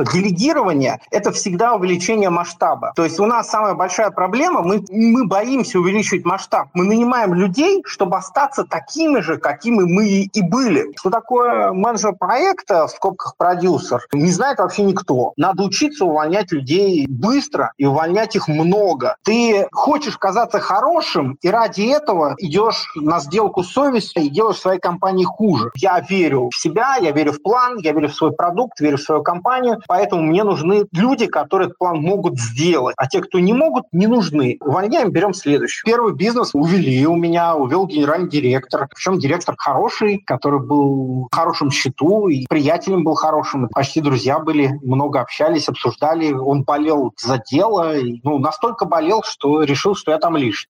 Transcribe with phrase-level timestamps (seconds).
[0.00, 2.92] что делегирование– это всегда увеличение масштаба.
[2.96, 6.68] То есть у нас самая большая проблема, мы, мы боимся увеличивать масштаб.
[6.74, 10.92] Мы нанимаем людей, чтобы остаться такими же, какими мы и были.
[10.96, 15.32] Что такое менеджер проекта, в скобках продюсер, не знает вообще никто.
[15.36, 19.16] Надо учиться увольнять людей быстро и увольнять их много.
[19.24, 24.80] Ты хочешь казаться хорошим, и ради этого идешь на сделку с совестью и делаешь своей
[24.80, 25.70] компании хуже.
[25.76, 29.02] Я верю в себя, я верю в план, я верю в свой продукт, верю в
[29.02, 32.94] свою компанию, поэтому мне нужны люди, которые этот план могут сделать.
[32.96, 34.56] А те, кто не могут, не нужны.
[34.60, 35.82] Увольняем, берем следующий.
[35.84, 38.86] Первый бизнес увели у меня, увел генеральный директор.
[38.94, 44.78] Причем директор хороший, который был в хорошем счету, и приятелем был хорошим, почти друзья были,
[44.84, 46.32] много общались, обсуждали.
[46.32, 50.70] Он болел за дело, и, ну, настолько болел, что решил, что я там лишний.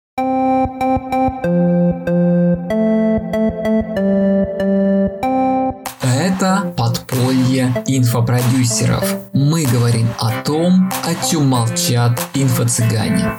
[6.40, 9.04] Это подполье инфопродюсеров.
[9.34, 13.34] Мы говорим о том, о чем молчат инфо-цыгане.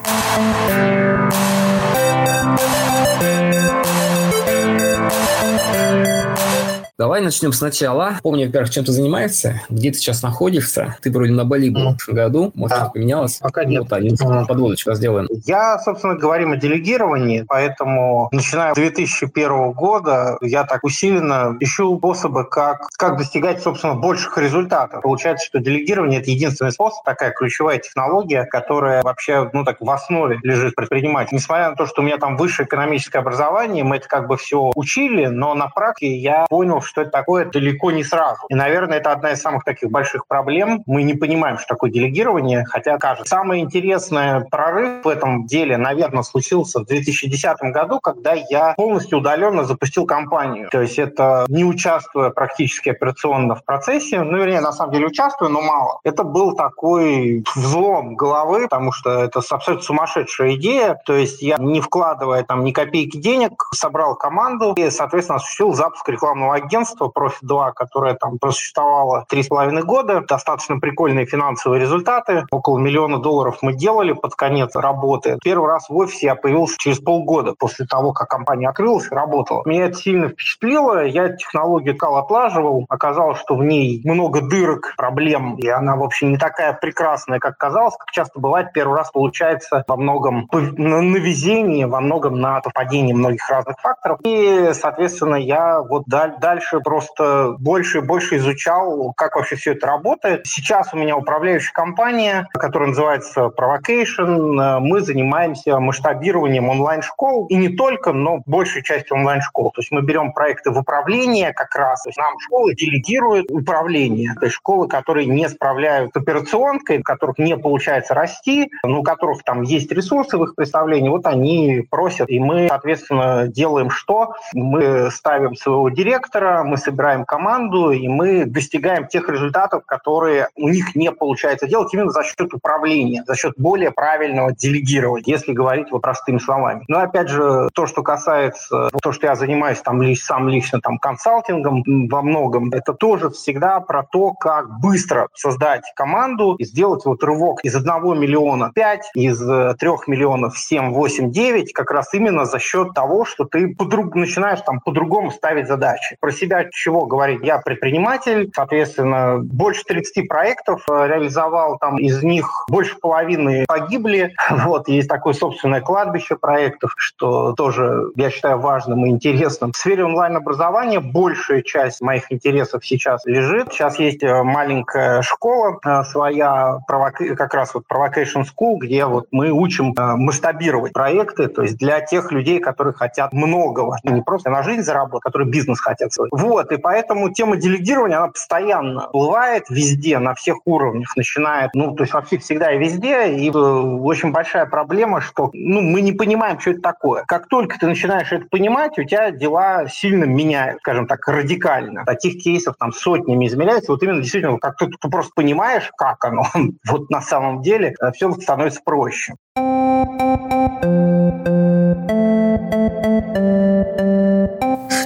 [7.00, 8.18] Давай начнем сначала.
[8.22, 10.98] Помни, во-первых, чем ты занимаешься, где ты сейчас находишься.
[11.00, 12.82] Ты вроде на Бали был в прошлом году, может, да.
[12.84, 13.38] что поменялось?
[13.38, 13.84] Пока нет.
[13.84, 15.26] Вот, один подводочку сделаем.
[15.46, 22.44] Я, собственно, говорим о делегировании, поэтому, начиная с 2001 года, я так усиленно ищу способы,
[22.44, 25.00] как, как достигать, собственно, больших результатов.
[25.00, 30.38] Получается, что делегирование– это единственный способ, такая ключевая технология, которая вообще, ну, так в основе
[30.42, 31.34] лежит предприниматель.
[31.34, 34.70] Несмотря на то, что у меня там высшее экономическое образование, мы это как бы все
[34.74, 38.42] учили, но на практике я понял, что это такое, далеко не сразу.
[38.48, 40.82] И, наверное, это одна из самых таких больших проблем.
[40.86, 43.30] Мы не понимаем, что такое делегирование, хотя кажется.
[43.30, 49.64] Самое интересное прорыв в этом деле, наверное, случился в 2010 году, когда я полностью удаленно
[49.64, 50.68] запустил компанию.
[50.70, 55.50] То есть это не участвуя практически операционно в процессе, ну, вернее, на самом деле участвую,
[55.50, 56.00] но мало.
[56.02, 61.00] Это был такой взлом головы, потому что это абсолютно сумасшедшая идея.
[61.06, 66.08] То есть я, не вкладывая там ни копейки денег, собрал команду и, соответственно, осуществил запуск
[66.08, 70.22] рекламного агентства агентство Profit2, которое там просуществовало три с половиной года.
[70.26, 72.44] Достаточно прикольные финансовые результаты.
[72.50, 75.38] Около миллиона долларов мы делали под конец работы.
[75.42, 79.62] Первый раз в офисе я появился через полгода после того, как компания открылась и работала.
[79.66, 81.04] Меня это сильно впечатлило.
[81.04, 82.86] Я технологию кал отлаживал.
[82.88, 87.58] Оказалось, что в ней много дырок, проблем, и она, в общем, не такая прекрасная, как
[87.58, 87.96] казалось.
[87.98, 93.48] Как часто бывает, первый раз получается во многом на везении, во многом на совпадении многих
[93.50, 94.18] разных факторов.
[94.24, 99.86] И, соответственно, я вот дальше дальше просто больше и больше изучал, как вообще все это
[99.86, 100.46] работает.
[100.46, 104.80] Сейчас у меня управляющая компания, которая называется Provocation.
[104.80, 107.46] Мы занимаемся масштабированием онлайн-школ.
[107.46, 109.70] И не только, но большей частью онлайн-школ.
[109.72, 112.02] То есть мы берем проекты в управление как раз.
[112.02, 114.34] То есть нам школы делегируют управление.
[114.38, 119.42] То есть школы, которые не справляют операционкой, у которых не получается расти, но у которых
[119.44, 122.28] там есть ресурсы в их представлении, вот они просят.
[122.28, 124.34] И мы, соответственно, делаем что?
[124.52, 130.94] Мы ставим своего директора, мы собираем команду, и мы достигаем тех результатов, которые у них
[130.94, 135.98] не получается делать именно за счет управления, за счет более правильного делегирования, если говорить его
[135.98, 136.84] простыми словами.
[136.88, 140.98] Но опять же, то, что касается, то, что я занимаюсь там лишь, сам лично там
[140.98, 147.22] консалтингом во многом, это тоже всегда про то, как быстро создать команду и сделать вот
[147.22, 149.38] рывок из одного миллиона 5, из
[149.78, 154.60] трех миллионов 7, 8, 9, как раз именно за счет того, что ты подруг, начинаешь
[154.60, 156.16] там по-другому ставить задачи.
[156.20, 157.40] Про себя чего говорить?
[157.42, 164.34] Я предприниматель, соответственно, больше 30 проектов э, реализовал, там из них больше половины погибли.
[164.70, 169.72] Вот, есть такое собственное кладбище проектов, что тоже, я считаю, важным и интересным.
[169.72, 173.72] В сфере онлайн-образования большая часть моих интересов сейчас лежит.
[173.72, 179.50] Сейчас есть э, маленькая школа э, своя, как раз вот Provocation School, где вот мы
[179.50, 184.82] учим масштабировать проекты, то есть для тех людей, которые хотят многого, не просто на жизнь
[184.82, 186.28] заработать, которые бизнес хотят свой.
[186.30, 192.04] Вот, и поэтому тема делегирования, она постоянно бывает везде, на всех уровнях, начинает, ну, то
[192.04, 196.60] есть вообще всегда и везде, и э, очень большая проблема, что, ну, мы не понимаем,
[196.60, 197.24] что это такое.
[197.26, 202.04] Как только ты начинаешь это понимать, у тебя дела сильно меняют, скажем так, радикально.
[202.04, 206.44] Таких кейсов там сотнями измеряется, вот именно действительно, как ты, ты просто понимаешь, как оно,
[206.88, 209.34] вот на самом деле э, все становится проще.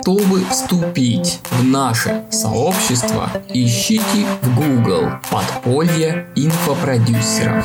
[0.04, 7.64] Чтобы вступить в наше сообщество, ищите в Google «Подполье инфопродюсеров».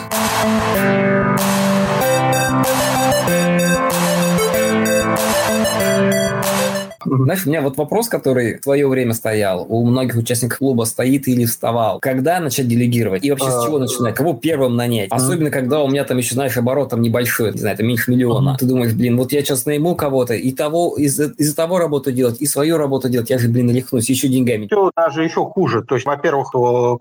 [7.05, 11.27] Знаешь, у меня вот вопрос, который в твое время стоял, у многих участников клуба стоит
[11.27, 11.99] или вставал.
[11.99, 13.23] Когда начать делегировать?
[13.23, 14.15] И вообще с чего начинать?
[14.15, 15.09] Кого первым нанять?
[15.11, 18.57] Особенно, когда у меня там еще, знаешь, оборот там небольшой, не знаю, это меньше миллиона.
[18.59, 22.41] Ты думаешь, блин, вот я сейчас найму кого-то, и того, из-за из того работу делать,
[22.41, 24.67] и свою работу делать, я же, блин, рехнусь, еще деньгами.
[24.67, 25.83] Все даже еще хуже.
[25.83, 26.53] То есть, во-первых,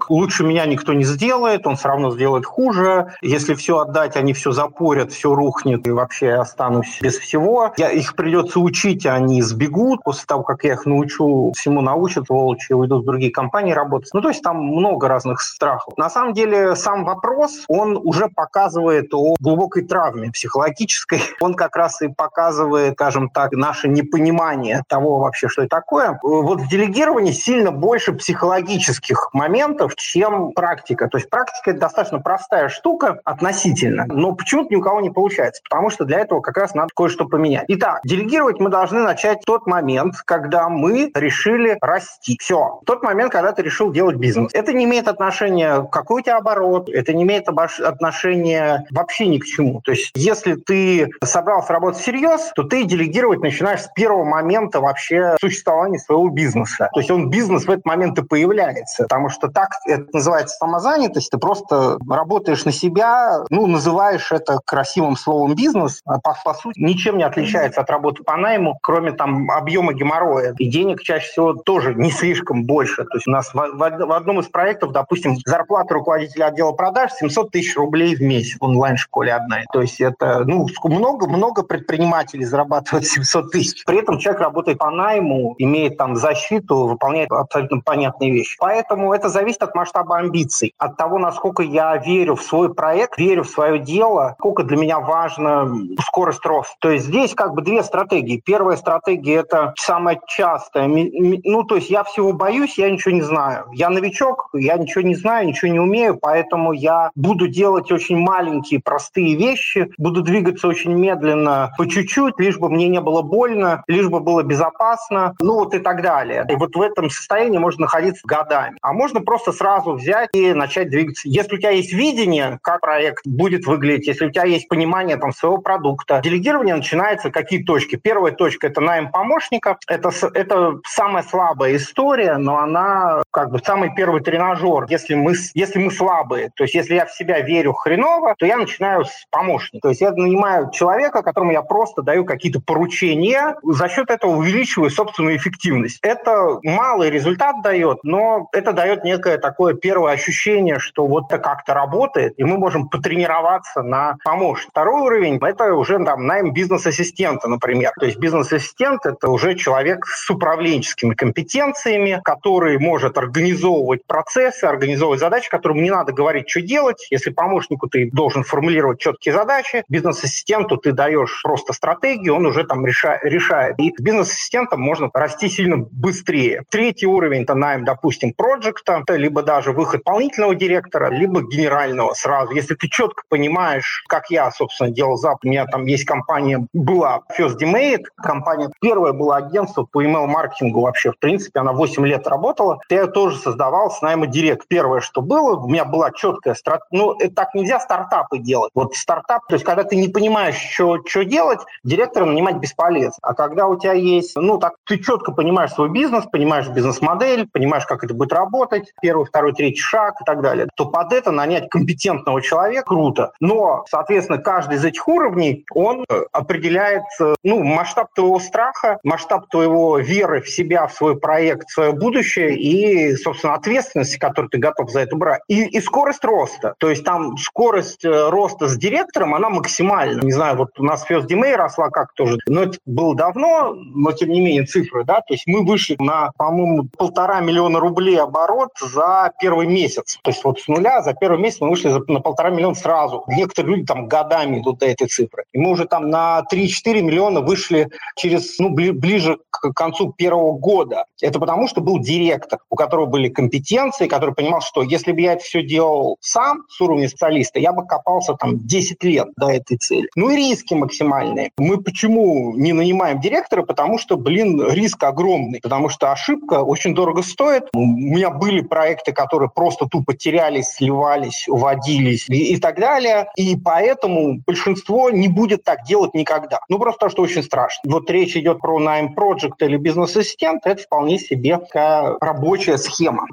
[0.09, 3.13] лучше меня никто не сделает, он все равно сделает хуже.
[3.23, 7.73] Если все отдать, они все запорят, все рухнет, и вообще останусь без всего.
[7.77, 9.88] Я, их придется учить, а они сбегут.
[9.97, 14.11] После того, как я их научу, всему научат, волчи, уйдут в другие компании работать.
[14.13, 15.97] Ну, то есть там много разных страхов.
[15.97, 21.21] На самом деле, сам вопрос, он уже показывает о глубокой травме психологической.
[21.41, 26.19] Он как раз и показывает, скажем так, наше непонимание того вообще, что это такое.
[26.23, 31.09] Вот в делегировании сильно больше психологических моментов, чем практика.
[31.09, 35.63] То есть практика– это достаточно простая штука относительно, но почему-то ни у кого не получается,
[35.69, 37.65] потому что для этого как раз надо кое-что поменять.
[37.69, 39.78] Итак, делегировать мы должны начать тот момент,
[40.25, 42.37] когда мы решили расти.
[42.41, 42.81] Все.
[42.87, 44.51] Тот момент, когда ты решил делать бизнес.
[44.55, 49.45] Это не имеет отношения, какой у тебя оборот, это не имеет отношения вообще ни к
[49.45, 49.81] чему.
[49.83, 55.37] То есть если ты собрался работать всерьез, то ты делегировать начинаешь с первого момента вообще
[55.41, 56.89] существования своего бизнеса.
[56.93, 61.31] То есть он бизнес в этот момент и появляется, потому что так это называется самозанятость,
[61.31, 66.79] ты просто работаешь на себя, ну, называешь это красивым словом бизнес, а по, по сути
[66.81, 70.55] ничем не отличается от работы по найму, кроме там объема геморроя.
[70.59, 73.05] И денег чаще всего тоже не слишком больше.
[73.05, 77.13] То есть у нас в, в, в одном из проектов, допустим, зарплата руководителя отдела продаж
[77.13, 79.59] 700 тысяч рублей в месяц в онлайн-школе одна.
[79.73, 83.85] То есть это, ну, много-много предпринимателей зарабатывают 700 тысяч.
[83.85, 88.57] При этом человек работает по найму, имеет там защиту, выполняет абсолютно понятные вещи.
[88.59, 93.45] Поэтому это зависит от масштаба амбиций, от того, насколько я верю в свой проект, верю
[93.45, 95.69] в свое дело, сколько для меня важна
[96.07, 96.75] скорость роста.
[96.81, 98.43] То есть здесь как бы две стратегии.
[98.45, 100.89] Первая стратегия– это самая частая.
[100.89, 103.67] Ну, то есть я всего боюсь, я ничего не знаю.
[103.73, 108.81] Я новичок, я ничего не знаю, ничего не умею, поэтому я буду делать очень маленькие,
[108.81, 114.09] простые вещи, буду двигаться очень медленно, по чуть-чуть, лишь бы мне не было больно, лишь
[114.09, 116.47] бы было безопасно, ну вот и так далее.
[116.51, 118.77] И вот в этом состоянии можно находиться годами.
[118.83, 121.29] А можно просто сразу взять и начать двигаться.
[121.29, 125.33] Если у тебя есть видение, как проект будет выглядеть, если у тебя есть понимание там,
[125.33, 127.97] своего продукта, делегирование начинается какие точки.
[127.97, 129.11] Первая точка– это найм
[129.49, 129.79] помощников.
[129.89, 134.87] Это, это самая слабая история, но она как бы самый первый тренажер.
[134.89, 138.57] Если мы, если мы слабые, то есть если я в себя верю хреново, то я
[138.57, 139.83] начинаю с помощника.
[139.83, 144.91] То есть я нанимаю человека, которому я просто даю какие-то поручения, за счет этого увеличиваю
[144.91, 145.99] собственную эффективность.
[146.03, 151.75] Это малый результат дает, но это дает некое такое первое ощущение, что вот это как-то
[151.75, 154.71] работает, и мы можем потренироваться на помощник.
[154.71, 157.93] Второй уровень– это уже там найм бизнес-ассистента, например.
[157.99, 165.49] То есть бизнес-ассистент– это уже человек с управленческими компетенциями, который может организовывать процессы, организовывать задачи,
[165.49, 167.07] которому не надо говорить, что делать.
[167.11, 172.85] Если помощнику ты должен формулировать четкие задачи, бизнес-ассистенту ты даешь просто стратегию, он уже там
[172.85, 173.23] решает.
[173.23, 173.79] решает.
[173.79, 176.65] И бизнес-ассистентом можно расти сильно быстрее.
[176.69, 182.55] Третий уровень– это найм, допустим, проекта, либо даже выход дополнительного директора, либо генерального сразу.
[182.55, 187.21] Если ты четко понимаешь, как я, собственно, делал зап, у меня там есть компания, была
[187.39, 192.81] First Demate, компания, первое было агентство по email-маркетингу вообще, в принципе, она 8 лет работала.
[192.89, 194.67] Я тоже создавал с найма директ.
[194.69, 196.79] Первое, что было, у меня была четкая стратегия.
[196.91, 198.71] Ну, это так нельзя стартапы делать.
[198.75, 203.19] Вот стартап, то есть когда ты не понимаешь, что, что делать, директора нанимать бесполезно.
[203.23, 207.85] А когда у тебя есть, ну, так ты четко понимаешь свой бизнес, понимаешь бизнес-модель, понимаешь,
[207.85, 211.69] как это будет работать, первый, второй, третий шаг и так далее, то под это нанять
[211.69, 213.33] компетентного человека круто.
[213.41, 219.49] Но, соответственно, каждый из этих уровней, он э, определяет, э, ну, масштаб твоего страха, масштаб
[219.49, 224.59] твоего веры в себя, в свой проект, в свое будущее и, собственно, ответственности, которую ты
[224.59, 225.41] готов за это брать.
[225.49, 226.75] И, и скорость роста.
[226.79, 230.21] То есть там скорость э, роста с директором, она максимальна.
[230.21, 234.13] Не знаю, вот у нас First DMA росла как тоже, но это было давно, но
[234.13, 238.71] тем не менее цифры, да, то есть мы вышли на, по-моему, полтора миллиона рублей оборот
[238.79, 240.19] за первый месяц.
[240.23, 243.25] То есть вот с нуля за первый месяц мы вышли на полтора миллиона сразу.
[243.29, 245.45] Некоторые люди там годами идут до этой цифры.
[245.53, 250.53] И мы уже там на 3-4 миллиона вышли через, ну, ближе ближе к концу первого
[250.53, 251.05] года.
[251.21, 255.35] Это потому, что был директор, у которого были компетенции, который понимал, что если бы я
[255.35, 259.77] это все делал сам с уровня специалиста, я бы копался там 10 лет до этой
[259.77, 260.09] цели.
[260.15, 261.51] Ну и риски максимальные.
[261.59, 263.63] Мы почему не нанимаем директора?
[263.63, 265.61] Потому что, блин, риск огромный.
[265.61, 267.65] Потому что ошибка очень дорого стоит.
[267.73, 273.29] У меня были проекты, которые просто тупо терялись, сливались, уводились и, и так далее.
[273.37, 276.61] И поэтому большинство не будет так делать никогда.
[276.69, 277.91] Ну, просто потому что очень страшно.
[277.91, 283.27] Вот речь идет про найм Project проект или бизнес-ассистент, это вполне себе такая рабочая схема.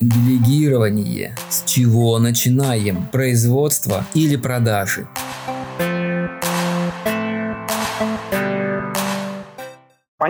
[0.00, 1.34] Делегирование.
[1.48, 3.06] С чего начинаем?
[3.12, 5.06] Производство или продажи?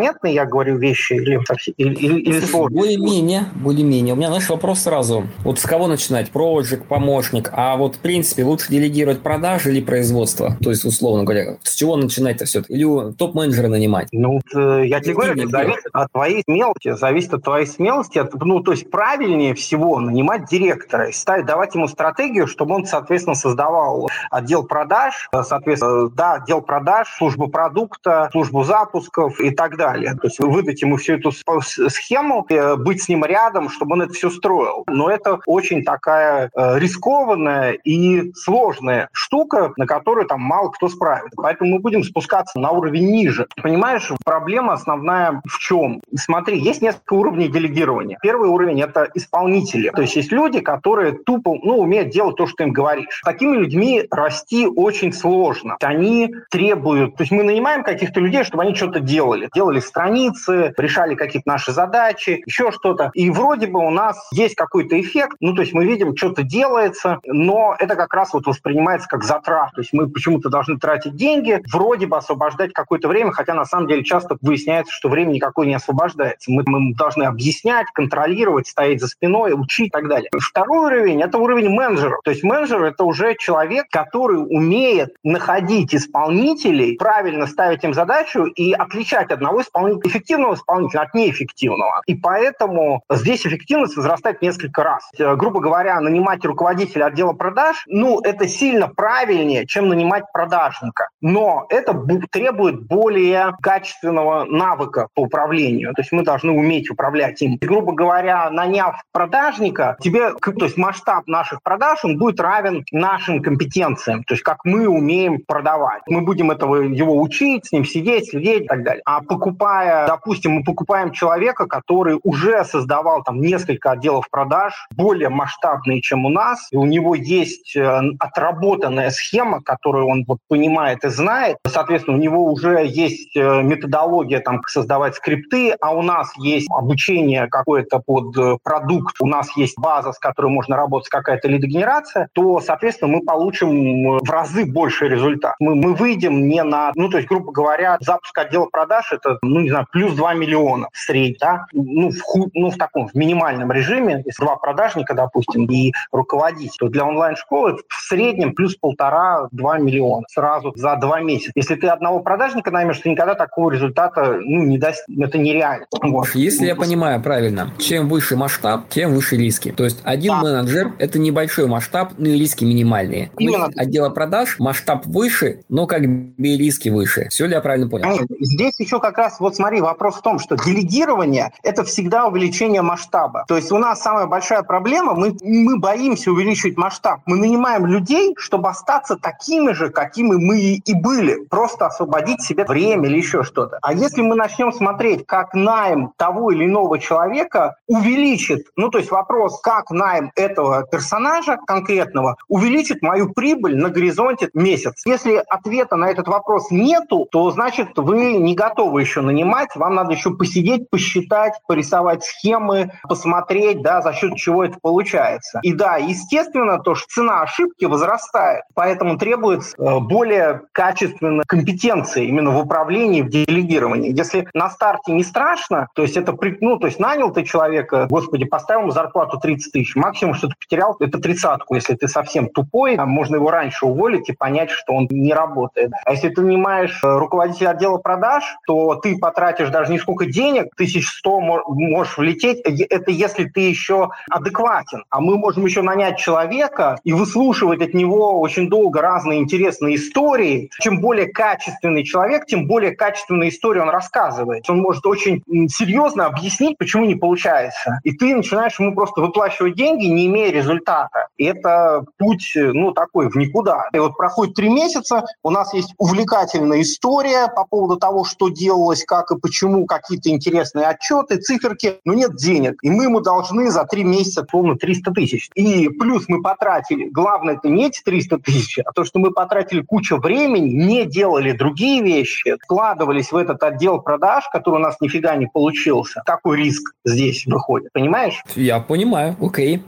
[0.08, 1.40] Понятно я говорю вещи или,
[1.76, 2.78] или, или, или сложно?
[2.78, 4.14] Более-менее, более-менее.
[4.14, 5.26] У меня, знаешь, вопрос сразу.
[5.44, 6.30] Вот с кого начинать?
[6.30, 7.50] Проджик, помощник.
[7.52, 10.56] А вот, в принципе, лучше делегировать продажи или производство?
[10.62, 14.08] То есть, условно говоря, с чего начинать-то все Или топ-менеджера нанимать?
[14.12, 16.94] Ну, э, я тебе говорю, зависит от твоей смелости.
[16.94, 18.18] Зависит от твоей смелости.
[18.18, 22.86] От, ну, то есть, правильнее всего нанимать директора и ставить, давать ему стратегию, чтобы он,
[22.86, 29.76] соответственно, создавал отдел продаж, э, соответственно, да, отдел продаж, службу продукта, службу запусков и так
[29.76, 30.14] далее далее.
[30.14, 34.12] То есть выдать ему всю эту схему, э, быть с ним рядом, чтобы он это
[34.12, 34.84] все строил.
[34.86, 41.36] Но это очень такая э, рискованная и сложная штука, на которую там мало кто справится.
[41.36, 43.46] Поэтому мы будем спускаться на уровень ниже.
[43.62, 46.00] Понимаешь, проблема основная в чем?
[46.14, 48.18] Смотри, есть несколько уровней делегирования.
[48.22, 49.90] Первый уровень– это исполнители.
[49.90, 53.20] То есть есть люди, которые тупо ну, умеют делать то, что им говоришь.
[53.24, 55.76] Такими людьми расти очень сложно.
[55.80, 57.16] Они требуют...
[57.16, 58.98] То есть мы нанимаем каких-то людей, чтобы они что-то.
[59.08, 63.10] Делали делали страницы, решали какие-то наши задачи, еще что-то.
[63.14, 67.18] И вроде бы у нас есть какой-то эффект, ну, то есть мы видим, что-то делается,
[67.24, 69.72] но это как раз вот воспринимается как затрат.
[69.74, 73.88] То есть мы почему-то должны тратить деньги, вроде бы освобождать какое-то время, хотя на самом
[73.88, 76.50] деле часто выясняется, что время никакое не освобождается.
[76.50, 80.30] Мы, мы должны объяснять, контролировать, стоять за спиной, учить и так далее.
[80.38, 82.18] Второй уровень– это уровень менеджера.
[82.24, 88.72] То есть менеджер– это уже человек, который умеет находить исполнителей, правильно ставить им задачу и
[88.72, 92.02] отличать одного исполнителя, эффективного исполнителя от неэффективного.
[92.06, 95.08] И поэтому здесь эффективность возрастает несколько раз.
[95.18, 101.08] Э, грубо говоря, нанимать руководителя отдела продаж, ну, это сильно правильнее, чем нанимать продажника.
[101.20, 101.94] Но это
[102.30, 105.94] требует более качественного навыка по управлению.
[105.94, 107.56] То есть мы должны уметь управлять им.
[107.56, 113.42] И, грубо говоря, наняв продажника, тебе, то есть масштаб наших продаж, он будет равен нашим
[113.42, 114.24] компетенциям.
[114.24, 116.02] То есть как мы умеем продавать.
[116.06, 119.02] Мы будем этого его учить, с ним сидеть, следить и так далее.
[119.04, 125.28] А покупать покупая, допустим, мы покупаем человека, который уже создавал там несколько отделов продаж, более
[125.28, 131.04] масштабные, чем у нас, и у него есть э, отработанная схема, которую он вот понимает
[131.04, 131.58] и знает.
[131.66, 137.46] Соответственно, у него уже есть э, методология там создавать скрипты, а у нас есть обучение
[137.48, 142.60] какое-то под э, продукт, у нас есть база, с которой можно работать, какая-то лидогенерация, то,
[142.60, 145.54] соответственно, мы получим в разы больше результат.
[145.58, 149.57] Мы, мы выйдем не на, ну, то есть, грубо говоря, запуск отдела продаж– это ну,
[149.60, 153.14] не знаю, плюс 2 миллиона в среднем, да, ну, в, ху, ну, в таком, в
[153.14, 159.78] минимальном режиме, если два продажника, допустим, и руководитель, то для онлайн-школы в среднем плюс полтора-два
[159.78, 161.52] миллиона сразу за два месяца.
[161.54, 165.86] Если ты одного продажника наймешь, ты никогда такого результата, ну, не даст, это нереально.
[166.02, 166.28] Вот.
[166.34, 169.72] Если я понимаю правильно, чем выше масштаб, тем выше риски.
[169.72, 170.42] То есть один да.
[170.42, 173.30] менеджер– это небольшой масштаб, но и риски минимальные.
[173.38, 173.70] Именно.
[173.76, 177.28] Отдела продаж масштаб выше, но как бы риски выше.
[177.30, 178.26] Все ли я правильно понял?
[178.40, 183.44] Здесь еще как раз вот смотри, вопрос в том, что делегирование– это всегда увеличение масштаба.
[183.48, 187.20] То есть у нас самая большая проблема, мы, мы боимся увеличивать масштаб.
[187.26, 191.44] Мы нанимаем людей, чтобы остаться такими же, какими мы и были.
[191.46, 193.78] Просто освободить себе время или еще что-то.
[193.82, 199.10] А если мы начнем смотреть, как найм того или иного человека увеличит, ну то есть
[199.10, 205.02] вопрос, как найм этого персонажа конкретного увеличит мою прибыль на горизонте месяц.
[205.04, 210.12] Если ответа на этот вопрос нету, то значит вы не готовы еще нанимать, вам надо
[210.12, 215.60] еще посидеть, посчитать, порисовать схемы, посмотреть, да, за счет чего это получается.
[215.62, 222.50] И да, естественно, то, что цена ошибки возрастает, поэтому требуется э, более качественной компетенции именно
[222.50, 224.16] в управлении, в делегировании.
[224.16, 228.44] Если на старте не страшно, то есть это, ну, то есть нанял ты человека, господи,
[228.44, 232.96] поставил ему зарплату 30 тысяч, максимум, что ты потерял, это тридцатку, если ты совсем тупой,
[232.96, 235.92] можно его раньше уволить и понять, что он не работает.
[236.04, 240.74] А если ты нанимаешь э, руководителя отдела продаж, то ты потратишь даже не сколько денег,
[240.76, 245.04] тысяч сто можешь влететь, это если ты еще адекватен.
[245.10, 250.70] А мы можем еще нанять человека и выслушивать от него очень долго разные интересные истории.
[250.80, 254.68] Чем более качественный человек, тем более качественные истории он рассказывает.
[254.68, 258.00] Он может очень серьезно объяснить, почему не получается.
[258.04, 261.28] И ты начинаешь ему просто выплачивать деньги, не имея результата.
[261.36, 263.84] И это путь, ну, такой в никуда.
[263.92, 269.04] И вот проходит три месяца, у нас есть увлекательная история по поводу того, что делалось,
[269.08, 272.78] как как и почему, какие-то интересные отчеты, циферки, но нет денег.
[272.82, 275.50] И мы ему должны за три месяца, словно 300 тысяч.
[275.54, 279.82] И плюс мы потратили, главное, это не эти 300 тысяч, а то, что мы потратили
[279.82, 285.34] кучу времени, не делали другие вещи, вкладывались в этот отдел продаж, который у нас нифига
[285.36, 286.22] не получился.
[286.24, 288.42] Какой риск здесь выходит, понимаешь?
[288.54, 289.82] Я понимаю, окей.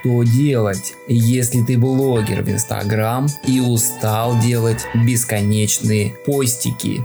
[0.00, 7.00] Что делать, если ты блогер в Инстаграм и устал делать бесконечные постики?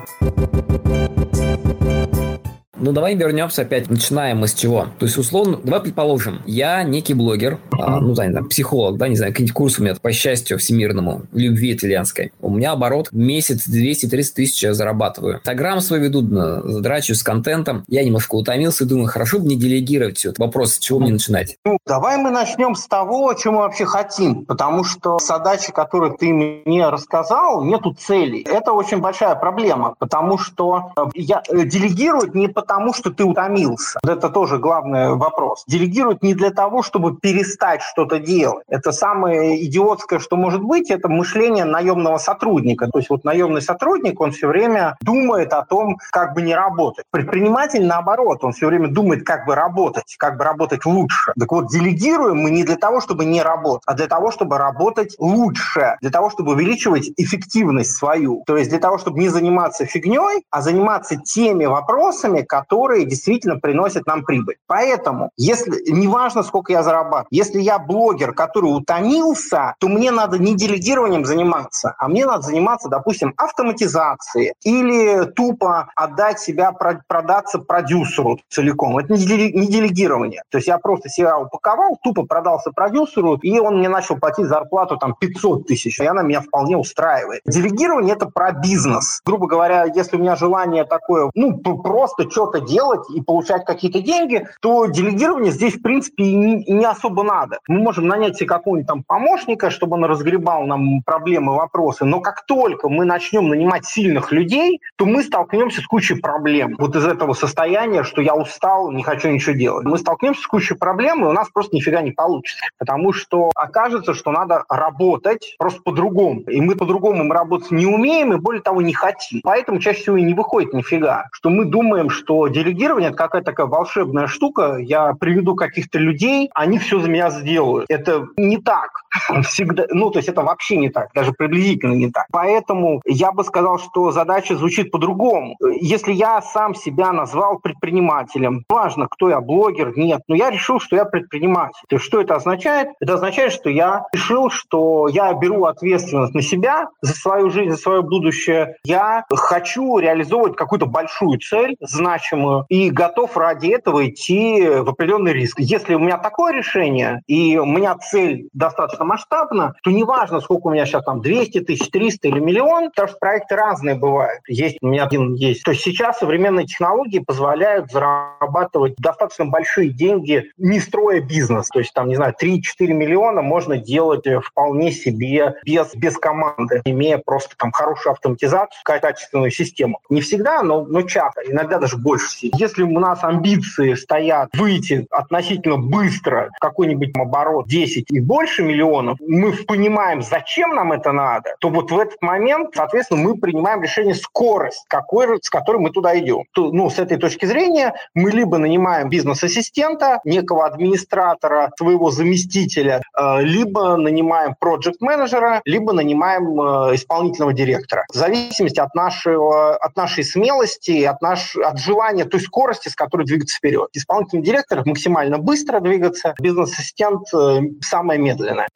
[2.79, 3.89] Ну, давай вернемся опять.
[3.89, 4.87] Начинаем мы с чего?
[4.99, 9.31] То есть, условно, давай предположим, я некий блогер, а, ну, знаю, психолог, да, не знаю,
[9.31, 12.31] какие-нибудь курсы у меня, по счастью, всемирному, любви итальянской.
[12.39, 15.37] У меня оборот месяц 200-300 тысяч я зарабатываю.
[15.37, 17.83] Инстаграм свой веду, задрачу с контентом.
[17.87, 20.33] Я немножко утомился и думаю, хорошо бы не делегировать все.
[20.37, 21.57] Вопрос, с чего мне начинать?
[21.65, 26.31] Ну, давай мы начнем с того, чем мы вообще хотим, потому что задачи, которые ты
[26.31, 28.45] мне рассказал, нету целей.
[28.47, 33.23] Это очень большая проблема, потому что э, я э, делегировать не потому, потому, что ты
[33.23, 33.99] утомился.
[34.05, 35.63] Это тоже главный вопрос.
[35.67, 38.65] Делегировать не для того, чтобы перестать что-то делать.
[38.67, 42.87] Это самое идиотское, что может быть, это мышление наемного сотрудника.
[42.87, 47.05] То есть вот наемный сотрудник, он все время думает о том, как бы не работать.
[47.09, 51.31] Предприниматель, наоборот, он все время думает, как бы работать, как бы работать лучше.
[51.39, 55.15] Так вот, делегируем мы не для того, чтобы не работать, а для того, чтобы работать
[55.19, 58.43] лучше, для того, чтобы увеличивать эффективность свою.
[58.45, 64.07] То есть для того, чтобы не заниматься фигней, а заниматься теми вопросами, которые действительно приносят
[64.07, 64.55] нам прибыль.
[64.65, 70.55] Поэтому, если неважно, сколько я зарабатываю, если я блогер, который утомился, то мне надо не
[70.55, 78.97] делегированием заниматься, а мне надо заниматься, допустим, автоматизацией или тупо отдать себя, продаться продюсеру целиком.
[78.97, 79.19] Это не
[79.67, 80.41] делегирование.
[80.49, 84.97] То есть я просто себя упаковал, тупо продался продюсеру, и он мне начал платить зарплату
[84.97, 87.41] там 500 тысяч, и она меня вполне устраивает.
[87.45, 89.21] Делегирование– это про бизнес.
[89.25, 94.01] Грубо говоря, если у меня желание такое, ну, просто что что-то делать и получать какие-то
[94.01, 97.59] деньги, то делегирование здесь, в принципе, и не, и не особо надо.
[97.67, 102.45] Мы можем нанять себе какого-нибудь там помощника, чтобы он разгребал нам проблемы, вопросы, но как
[102.45, 106.75] только мы начнем нанимать сильных людей, то мы столкнемся с кучей проблем.
[106.77, 109.85] Вот из этого состояния, что я устал, не хочу ничего делать.
[109.85, 112.65] Мы столкнемся с кучей проблем, и у нас просто нифига не получится.
[112.77, 116.41] Потому что окажется, что надо работать просто по-другому.
[116.41, 119.41] И мы по-другому мы работать не умеем, и более того, не хотим.
[119.43, 121.27] Поэтому чаще всего и не выходит нифига.
[121.31, 124.77] Что мы думаем, что делегирование– это какая-то такая волшебная штука.
[124.77, 127.85] Я приведу каких-то людей, они все за меня сделают.
[127.89, 129.03] Это не так.
[129.43, 132.27] Всегда, ну, то есть это вообще не так, даже приблизительно не так.
[132.31, 135.55] Поэтому я бы сказал, что задача звучит по-другому.
[135.81, 140.95] Если я сам себя назвал предпринимателем, важно, кто я, блогер, нет, но я решил, что
[140.95, 141.81] я предприниматель.
[141.89, 142.89] То есть что это означает?
[142.99, 147.77] Это означает, что я решил, что я беру ответственность на себя за свою жизнь, за
[147.77, 148.75] свое будущее.
[148.83, 155.33] Я хочу реализовывать какую-то большую цель, значит, значимую и готов ради этого идти в определенный
[155.33, 155.59] риск.
[155.59, 160.71] Если у меня такое решение, и у меня цель достаточно масштабна, то неважно, сколько у
[160.71, 164.41] меня сейчас там 200 тысяч, 300 или миллион, потому что проекты разные бывают.
[164.47, 165.63] Есть, у меня один есть.
[165.63, 171.67] То есть сейчас современные технологии позволяют зарабатывать достаточно большие деньги, не строя бизнес.
[171.69, 177.21] То есть там, не знаю, 3-4 миллиона можно делать вполне себе без, без команды, имея
[177.23, 179.99] просто там хорошую автоматизацию, качественную систему.
[180.09, 181.41] Не всегда, но, но часто.
[181.45, 182.49] Иногда даже больше больше.
[182.57, 189.17] Если у нас амбиции стоят выйти относительно быстро в какой-нибудь оборот 10 и больше миллионов,
[189.25, 194.15] мы понимаем, зачем нам это надо, то вот в этот момент, соответственно, мы принимаем решение
[194.15, 196.43] скорость, какой, с которой мы туда идем.
[196.53, 203.41] То, ну, с этой точки зрения мы либо нанимаем бизнес-ассистента, некого администратора, своего заместителя, э,
[203.41, 208.05] либо нанимаем проект-менеджера, либо нанимаем э, исполнительного директора.
[208.11, 212.95] В зависимости от, нашего, от нашей смелости, от, наш, от желания желание той скорости, с
[212.95, 213.89] которой двигаться вперед.
[213.93, 218.67] Исполнительный директор максимально быстро двигаться, бизнес-ассистент э, самое медленное.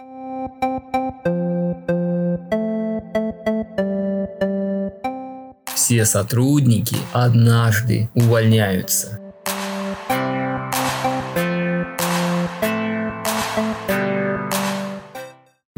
[5.74, 9.21] Все сотрудники однажды увольняются.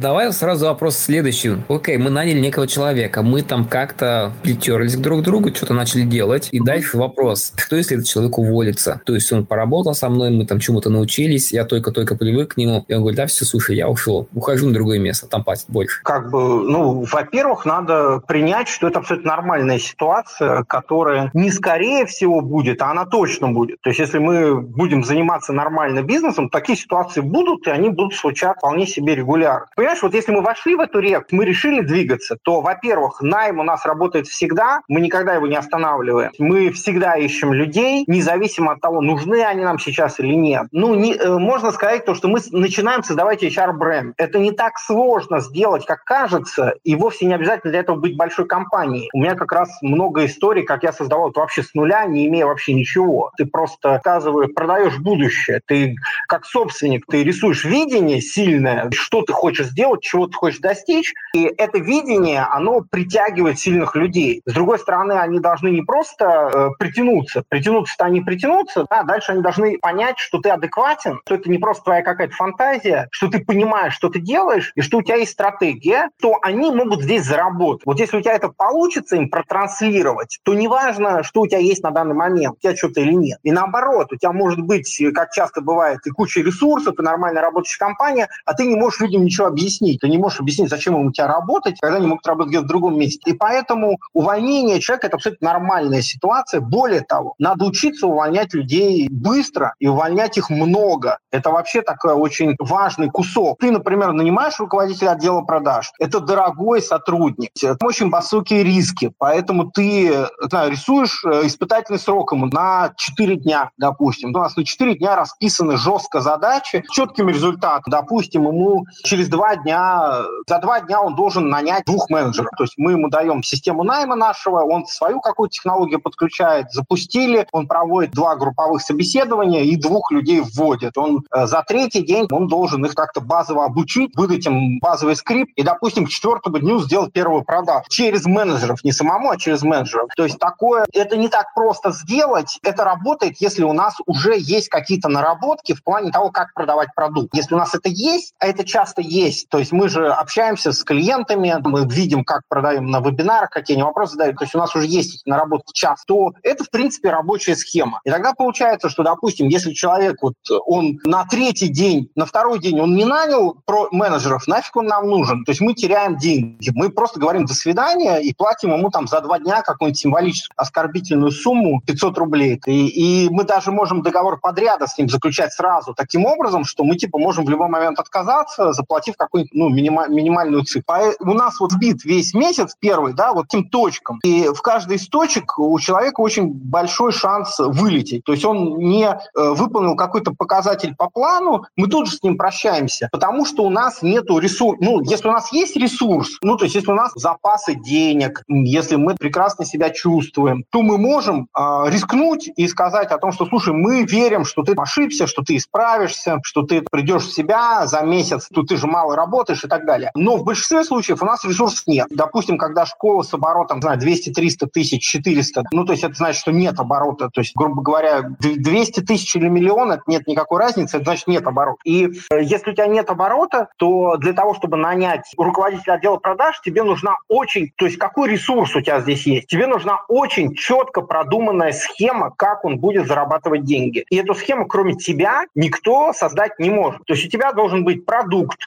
[0.03, 1.53] Давай сразу вопрос следующий.
[1.69, 6.49] Окей, мы наняли некого человека, мы там как-то притерлись друг к другу, что-то начали делать.
[6.51, 8.99] И дальше вопрос, что если этот человек уволится?
[9.05, 12.83] То есть он поработал со мной, мы там чему-то научились, я только-только привык к нему.
[12.89, 16.01] И он говорит, да, все, слушай, я ушел, ухожу на другое место, там платят больше.
[16.03, 16.37] Как бы,
[16.69, 22.91] ну, во-первых, надо принять, что это абсолютно нормальная ситуация, которая не скорее всего будет, а
[22.91, 23.79] она точно будет.
[23.79, 28.59] То есть если мы будем заниматься нормально бизнесом, такие ситуации будут, и они будут случаться
[28.59, 29.67] вполне себе регулярно.
[29.77, 33.59] Понимаешь, понимаешь, вот если мы вошли в эту реку, мы решили двигаться, то, во-первых, найм
[33.59, 36.31] у нас работает всегда, мы никогда его не останавливаем.
[36.39, 40.67] Мы всегда ищем людей, независимо от того, нужны они нам сейчас или нет.
[40.71, 44.15] Ну, не, э, можно сказать то, что мы начинаем создавать HR-бренд.
[44.17, 48.47] Это не так сложно сделать, как кажется, и вовсе не обязательно для этого быть большой
[48.47, 49.09] компанией.
[49.13, 52.45] У меня как раз много историй, как я создавал это вообще с нуля, не имея
[52.45, 53.31] вообще ничего.
[53.37, 55.61] Ты просто, сказываю, продаешь будущее.
[55.65, 55.95] Ты
[56.27, 61.51] как собственник, ты рисуешь видение сильное, что ты хочешь сделать, чего ты хочешь достичь, и
[61.57, 64.41] это видение, оно притягивает сильных людей.
[64.45, 69.41] С другой стороны, они должны не просто э, притянуться, притянуться-то они притянутся, да, дальше они
[69.41, 73.93] должны понять, что ты адекватен, что это не просто твоя какая-то фантазия, что ты понимаешь,
[73.93, 77.85] что ты делаешь, и что у тебя есть стратегия, то они могут здесь заработать.
[77.85, 81.91] Вот если у тебя это получится им протранслировать, то неважно, что у тебя есть на
[81.91, 83.39] данный момент, у тебя что-то или нет.
[83.43, 87.79] И наоборот, у тебя может быть, как часто бывает, и куча ресурсов, и нормально работающая
[87.79, 89.99] компания, а ты не можешь людям ничего объяснить.
[90.01, 92.67] Ты не можешь объяснить, зачем им у тебя работать, когда они могут работать где-то в
[92.67, 93.31] другом месте.
[93.31, 96.61] И поэтому увольнение человека– это абсолютно нормальная ситуация.
[96.61, 101.17] Более того, надо учиться увольнять людей быстро и увольнять их много.
[101.31, 103.59] Это вообще такой очень важный кусок.
[103.59, 105.91] Ты, например, нанимаешь руководителя отдела продаж.
[105.99, 107.51] Это дорогой сотрудник.
[107.61, 109.11] Это очень высокие риски.
[109.17, 114.29] Поэтому ты знаю, рисуешь э, испытательный срок ему на 4 дня, допустим.
[114.29, 117.83] У нас на 4 дня расписаны жестко задачи с четким результатом.
[117.87, 122.51] Допустим, ему через 2 дня, за 2 дня он должен нанять двух менеджеров.
[122.57, 127.67] То есть мы ему даем систему найма нашего, он свою какую-то технологию подключает, запустили, он
[127.67, 130.97] проводит два групповых собеседования и двух людей вводит.
[130.97, 135.51] Он э, за третий день он должен их как-то базово обучить, выдать им базовый скрипт
[135.55, 140.09] и, допустим, к четвертому дню сделать первую продажу через менеджеров, не самому, а через менеджеров.
[140.15, 144.69] То есть такое, это не так просто сделать, это работает, если у нас уже есть
[144.69, 147.33] какие-то наработки в плане того, как продавать продукт.
[147.33, 150.83] Если у нас это есть, а это часто есть, то есть мы же общаемся с
[150.83, 154.75] клиентами, мы видим, как продаем на вебинарах, какие они вопросы задают, то есть у нас
[154.75, 158.01] уже есть эти наработки час, то это, в принципе, рабочая схема.
[158.03, 162.79] И тогда получается, что, допустим, если человек, вот он на третий день, на второй день
[162.79, 165.45] он не нанял про менеджеров, нафиг он нам нужен?
[165.45, 166.71] То есть мы теряем деньги.
[166.73, 171.31] Мы просто говорим «до свидания» и платим ему там за два дня какую-нибудь символическую оскорбительную
[171.31, 172.61] сумму 500 рублей.
[172.65, 176.95] И, и мы даже можем договор подряда с ним заключать сразу таким образом, что мы
[176.95, 180.83] типа можем в любой момент отказаться, заплатив какую-нибудь ну, минима- минимальную цифру.
[181.19, 184.19] У нас вот сбит весь месяц первый, да, вот таким точкам.
[184.23, 188.23] И в каждой из точек у человека очень большой шанс вылететь.
[188.23, 192.37] То есть он не э, выполнил какой-то показатель по плану, мы тут же с ним
[192.37, 194.77] прощаемся, потому что у нас нет ресурса.
[194.81, 198.95] Ну, если у нас есть ресурс, ну, то есть если у нас запасы денег, если
[198.95, 203.73] мы прекрасно себя чувствуем, то мы можем э, рискнуть и сказать о том, что, слушай,
[203.73, 208.47] мы верим, что ты ошибся, что ты исправишься, что ты придешь в себя за месяц,
[208.53, 210.11] то ты же мало работаешь и так далее.
[210.15, 212.07] Но в большинстве случаев у нас ресурсов нет.
[212.09, 216.51] Допустим, когда школа с оборотом, знаю, 200-300 тысяч, 400, ну, то есть это значит, что
[216.51, 217.29] нет оборота.
[217.29, 221.45] То есть, грубо говоря, 200 тысяч или миллион, это нет никакой разницы, это значит нет
[221.47, 221.79] оборота.
[221.85, 226.59] И э, если у тебя нет оборота, то для того, чтобы нанять руководителя отдела продаж,
[226.63, 229.47] тебе нужна очень, то есть какой ресурс у тебя здесь есть?
[229.47, 234.05] Тебе нужна очень четко продуманная схема, как он будет зарабатывать деньги.
[234.09, 237.05] И эту схему, кроме тебя, никто создать не может.
[237.05, 238.59] То есть у тебя должен быть продукт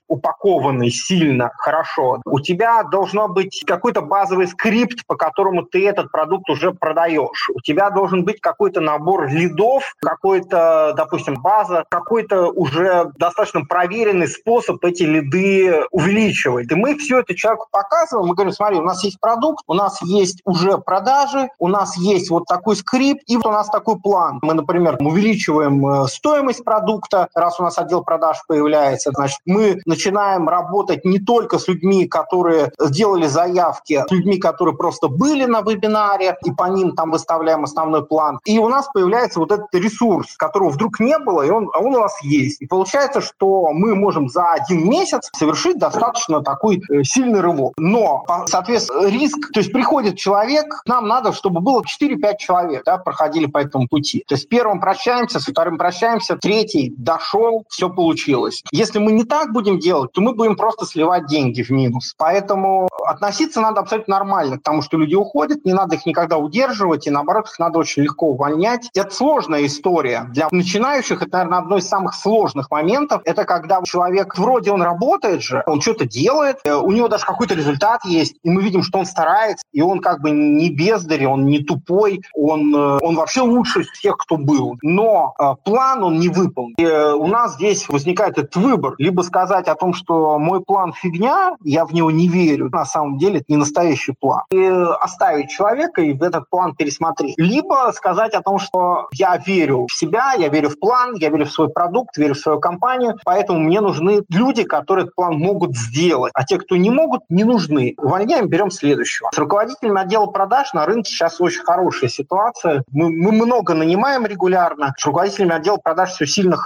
[0.47, 2.21] упакованный сильно, хорошо.
[2.25, 7.51] У тебя должно быть какой-то базовый скрипт, по которому ты этот продукт уже продаешь.
[7.55, 14.85] У тебя должен быть какой-то набор лидов, какой-то, допустим, база, какой-то уже достаточно проверенный способ
[14.85, 16.71] эти лиды увеличивать.
[16.71, 20.01] И мы все это человеку показываем, мы говорим, смотри, у нас есть продукт, у нас
[20.03, 24.39] есть уже продажи, у нас есть вот такой скрипт, и вот у нас такой план.
[24.43, 30.36] Мы, например, увеличиваем э, стоимость продукта, раз у нас отдел продаж появляется, значит, мы начинаем
[30.45, 36.37] работать не только с людьми, которые сделали заявки, с людьми, которые просто были на вебинаре,
[36.45, 38.39] и по ним там выставляем основной план.
[38.45, 41.95] И у нас появляется вот этот ресурс, которого вдруг не было, и он, а он
[41.95, 42.61] у нас есть.
[42.61, 47.75] И получается, что мы можем за один месяц совершить достаточно такой э, сильный рывок.
[47.77, 53.47] Но, соответственно, риск, то есть приходит человек, нам надо, чтобы было 4-5 человек, да, проходили
[53.47, 54.25] по этому пути.
[54.27, 58.63] То есть первым прощаемся, с вторым прощаемся, третий дошел, все получилось.
[58.73, 62.15] Если мы не так будем делать, то мы будем просто сливать деньги в минус.
[62.17, 67.07] Поэтому относиться надо абсолютно нормально к тому, что люди уходят, не надо их никогда удерживать,
[67.07, 68.91] и наоборот, их надо очень легко увольнять.
[68.95, 70.27] Это сложная история.
[70.33, 73.23] Для начинающих это, наверное, одно из самых сложных моментов.
[73.25, 77.55] Это когда человек, вроде он работает же, он что-то делает, э, у него даже какой-то
[77.55, 81.47] результат есть, и мы видим, что он старается, и он как бы не бездарь, он
[81.47, 84.77] не тупой, он, э, он вообще лучше всех, кто был.
[84.83, 86.75] Но э, план он не выполнен.
[86.79, 88.95] И у нас здесь возникает этот выбор.
[88.99, 92.85] Либо сказать о том, что что мой план фигня, я в него не верю, на
[92.85, 94.43] самом деле это не настоящий план.
[94.51, 97.35] И оставить человека и этот план пересмотреть.
[97.37, 101.45] Либо сказать о том, что я верю в себя, я верю в план, я верю
[101.47, 105.77] в свой продукт, верю в свою компанию, поэтому мне нужны люди, которые этот план могут
[105.77, 106.33] сделать.
[106.35, 107.95] А те, кто не могут, не нужны.
[107.99, 109.31] Увольняем, берем следующего.
[109.35, 112.85] С руководителями отдела продаж на рынке сейчас очень хорошая ситуация.
[112.91, 114.95] Мы, мы много нанимаем регулярно.
[114.97, 116.57] С руководителями отдела продаж все сильно,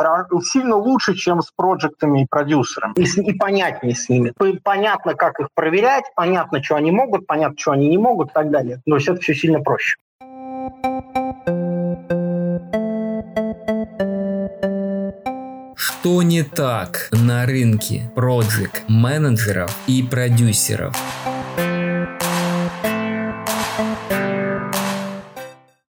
[0.43, 2.95] сильно лучше, чем с проектами и продюсерами.
[2.97, 4.33] И, и понятнее с ними.
[4.63, 8.51] Понятно, как их проверять, понятно, что они могут, понятно, что они не могут и так
[8.51, 8.81] далее.
[8.87, 9.97] Но все это все сильно проще.
[15.77, 20.97] Что не так на рынке проект менеджеров и продюсеров?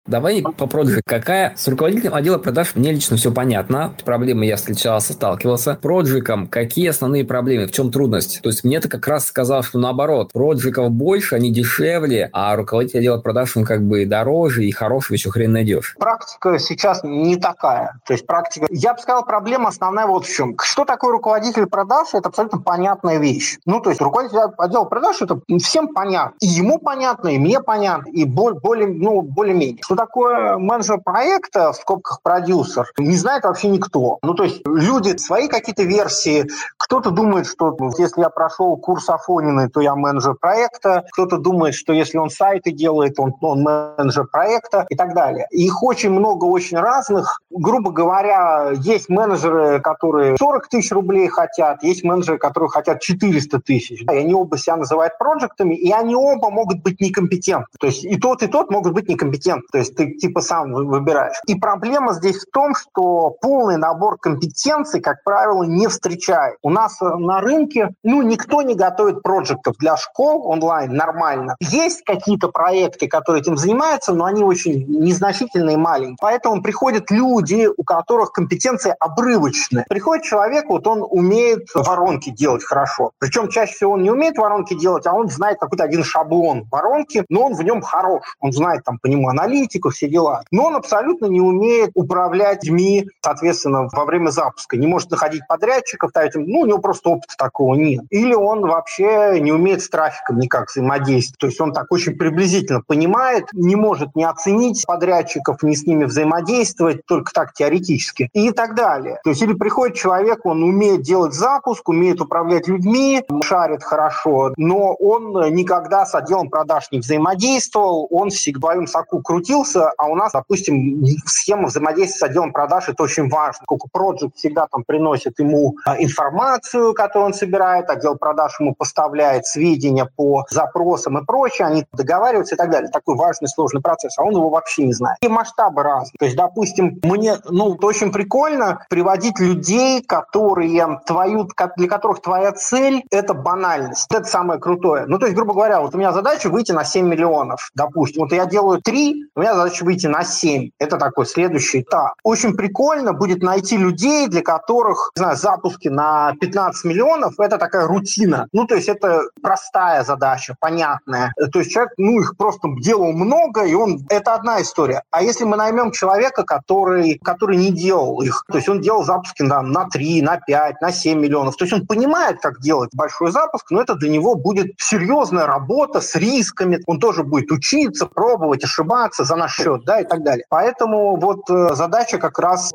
[0.07, 0.67] Давай по.
[1.05, 3.93] Какая с руководителем отдела продаж мне лично все понятно.
[4.05, 5.77] Проблемы я встречался, сталкивался.
[5.81, 8.41] Проджиком какие основные проблемы, в чем трудность?
[8.41, 12.99] То есть мне то как раз сказал, что наоборот, проджиков больше, они дешевле, а руководитель
[12.99, 15.95] отдела продаж он как бы дороже и хорошего еще хрен найдешь.
[15.99, 17.99] Практика сейчас не такая.
[18.05, 18.67] То есть практика...
[18.69, 20.55] Я бы сказал, проблема основная вот в чем.
[20.61, 22.09] Что такое руководитель продаж?
[22.13, 23.57] Это абсолютно понятная вещь.
[23.65, 26.35] Ну, то есть руководитель отдела продаж, это всем понятно.
[26.39, 29.81] И ему понятно, и мне понятно, и более, ну, более-менее.
[29.83, 34.19] Что такое менеджер проекта, в скобках продюсер, не знает вообще никто.
[34.21, 36.45] Ну, то есть люди свои какие-то версии.
[36.77, 41.03] Кто-то думает, что если я прошел курс Афонины, то я менеджер проекта.
[41.11, 45.47] Кто-то думает, что если он сайты делает, он, он менеджер проекта и так далее.
[45.51, 47.41] их очень много, очень разных.
[47.49, 54.03] Грубо говоря, есть менеджеры, которые 40 тысяч рублей хотят, есть менеджеры, которые хотят 400 тысяч.
[54.03, 57.67] И они оба себя называют проектами, и они оба могут быть некомпетентны.
[57.79, 59.67] То есть и тот, и тот могут быть некомпетентны.
[59.71, 61.37] То есть есть ты типа сам выбираешь.
[61.47, 66.57] И проблема здесь в том, что полный набор компетенций, как правило, не встречает.
[66.61, 71.55] У нас э, на рынке, ну, никто не готовит проектов для школ онлайн нормально.
[71.59, 76.17] Есть какие-то проекты, которые этим занимаются, но они очень незначительные и маленькие.
[76.19, 79.85] Поэтому приходят люди, у которых компетенции обрывочные.
[79.89, 83.11] Приходит человек, вот он умеет воронки делать хорошо.
[83.19, 87.23] Причем чаще всего он не умеет воронки делать, а он знает какой-то один шаблон воронки,
[87.29, 88.23] но он в нем хорош.
[88.39, 90.43] Он знает там по нему аналитику, аналитику, все дела.
[90.51, 94.77] Но он абсолютно не умеет управлять людьми, соответственно, во время запуска.
[94.77, 98.05] Не может находить подрядчиков, ставить, ну, у него просто опыта такого нет.
[98.09, 101.39] Или он вообще не умеет с трафиком никак взаимодействовать.
[101.39, 106.05] То есть он так очень приблизительно понимает, не может не оценить подрядчиков, не с ними
[106.05, 109.19] взаимодействовать, только так теоретически и так далее.
[109.23, 114.93] То есть или приходит человек, он умеет делать запуск, умеет управлять людьми, шарит хорошо, но
[114.93, 120.07] он никогда с отделом продаж не взаимодействовал, он всегда в своем соку крутился, появился, а
[120.07, 123.63] у нас, допустим, схема взаимодействия с отделом продаж– это очень важно.
[123.63, 129.45] Сколько Project всегда там приносит ему а, информацию, которую он собирает, отдел продаж ему поставляет
[129.45, 132.89] сведения по запросам и прочее, они договариваются и так далее.
[132.91, 135.17] Такой важный, сложный процесс, а он его вообще не знает.
[135.21, 136.13] И масштабы разные.
[136.19, 143.03] То есть, допустим, мне, ну, очень прикольно приводить людей, которые твою, для которых твоя цель–
[143.11, 144.07] это банальность.
[144.11, 145.05] Это самое крутое.
[145.07, 148.23] Ну, то есть, грубо говоря, вот у меня задача выйти на 7 миллионов, допустим.
[148.23, 150.71] Вот я делаю 3, у меня задача выйти на 7.
[150.79, 152.13] Это такой следующий этап.
[152.23, 157.87] Очень прикольно будет найти людей, для которых, не знаю, запуски на 15 миллионов– это такая
[157.87, 158.47] рутина.
[158.51, 161.33] Ну, то есть это простая задача, понятная.
[161.51, 164.05] То есть человек, ну, их просто делал много, и он…
[164.09, 165.03] Это одна история.
[165.11, 169.43] А если мы наймем человека, который, который не делал их, то есть он делал запуски
[169.43, 173.31] на, на 3, на 5, на 7 миллионов, то есть он понимает, как делать большой
[173.31, 176.79] запуск, но это для него будет серьезная работа с рисками.
[176.85, 180.45] Он тоже будет учиться, пробовать, ошибаться, за наш счет, да, и так далее.
[180.49, 182.71] Поэтому вот э, задача как раз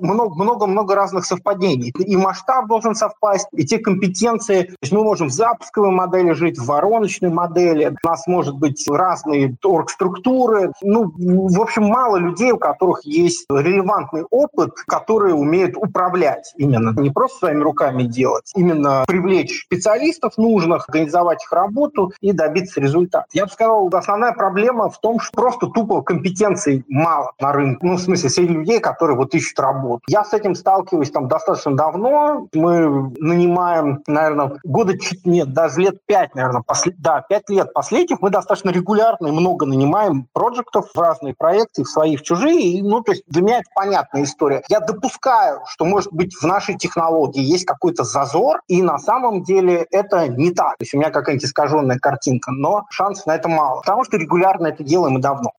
[0.00, 1.92] много-много разных совпадений.
[1.98, 4.62] И масштаб должен совпасть, и те компетенции.
[4.62, 7.94] То есть мы можем в запусковой модели жить, в вороночной модели.
[8.02, 10.72] У нас может быть разные оргструктуры.
[10.82, 16.98] Ну, в общем, мало людей, у которых есть релевантный опыт, которые умеют управлять именно.
[16.98, 23.26] Не просто своими руками делать, именно привлечь специалистов нужных, организовать их работу и добиться результата.
[23.32, 27.78] Я бы сказал, основная проблема в том, что просто тупо компетенций мало на рынке.
[27.82, 30.02] Ну, в смысле, среди людей, которые вот ищут работу.
[30.08, 32.48] Я с этим сталкиваюсь там достаточно давно.
[32.54, 38.22] Мы нанимаем, наверное, года чуть нет, даже лет пять, наверное, после, да, пять лет последних
[38.22, 42.78] мы достаточно регулярно и много нанимаем проектов в разные проекты, в свои, в чужие.
[42.78, 44.62] И, ну, то есть для меня это понятная история.
[44.68, 49.86] Я допускаю, что, может быть, в нашей технологии есть какой-то зазор, и на самом деле
[49.90, 50.78] это не так.
[50.78, 53.80] То есть у меня какая-нибудь искаженная картинка, но шансов на это мало.
[53.80, 55.50] Потому что регулярно это делаем и давно.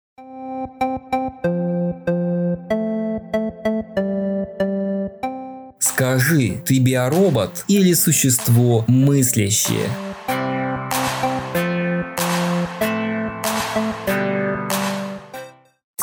[5.80, 9.90] Скажи, ты биоробот или существо мыслящее?